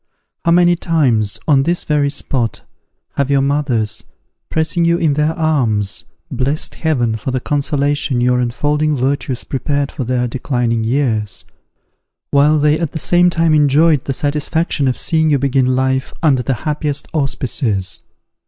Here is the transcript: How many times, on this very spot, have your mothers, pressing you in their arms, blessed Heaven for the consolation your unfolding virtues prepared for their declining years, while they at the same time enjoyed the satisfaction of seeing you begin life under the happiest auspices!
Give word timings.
How 0.45 0.49
many 0.51 0.75
times, 0.75 1.37
on 1.47 1.61
this 1.61 1.83
very 1.83 2.09
spot, 2.09 2.61
have 3.17 3.29
your 3.29 3.43
mothers, 3.43 4.03
pressing 4.49 4.83
you 4.83 4.97
in 4.97 5.13
their 5.13 5.33
arms, 5.37 6.05
blessed 6.31 6.73
Heaven 6.73 7.17
for 7.17 7.29
the 7.29 7.39
consolation 7.39 8.19
your 8.19 8.39
unfolding 8.39 8.95
virtues 8.95 9.43
prepared 9.43 9.91
for 9.91 10.03
their 10.03 10.27
declining 10.27 10.83
years, 10.83 11.45
while 12.31 12.57
they 12.57 12.79
at 12.79 12.93
the 12.93 12.97
same 12.97 13.29
time 13.29 13.53
enjoyed 13.53 14.05
the 14.05 14.13
satisfaction 14.13 14.87
of 14.87 14.97
seeing 14.97 15.29
you 15.29 15.37
begin 15.37 15.75
life 15.75 16.15
under 16.23 16.41
the 16.41 16.55
happiest 16.65 17.07
auspices! 17.13 18.01